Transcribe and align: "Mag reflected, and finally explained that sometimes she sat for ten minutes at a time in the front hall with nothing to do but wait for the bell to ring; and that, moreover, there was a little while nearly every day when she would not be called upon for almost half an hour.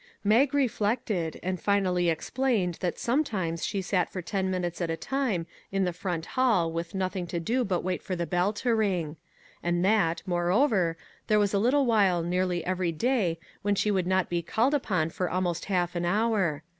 "Mag 0.33 0.51
reflected, 0.55 1.39
and 1.43 1.61
finally 1.61 2.09
explained 2.09 2.79
that 2.79 2.97
sometimes 2.97 3.63
she 3.63 3.83
sat 3.83 4.11
for 4.11 4.19
ten 4.19 4.49
minutes 4.49 4.81
at 4.81 4.89
a 4.89 4.97
time 4.97 5.45
in 5.71 5.83
the 5.83 5.93
front 5.93 6.25
hall 6.33 6.71
with 6.71 6.95
nothing 6.95 7.27
to 7.27 7.39
do 7.39 7.63
but 7.63 7.83
wait 7.83 8.01
for 8.01 8.15
the 8.15 8.25
bell 8.25 8.51
to 8.51 8.73
ring; 8.73 9.15
and 9.61 9.85
that, 9.85 10.23
moreover, 10.25 10.97
there 11.27 11.37
was 11.37 11.53
a 11.53 11.59
little 11.59 11.85
while 11.85 12.23
nearly 12.23 12.65
every 12.65 12.91
day 12.91 13.37
when 13.61 13.75
she 13.75 13.91
would 13.91 14.07
not 14.07 14.27
be 14.27 14.41
called 14.41 14.73
upon 14.73 15.11
for 15.11 15.29
almost 15.29 15.65
half 15.65 15.95
an 15.95 16.03
hour. 16.03 16.63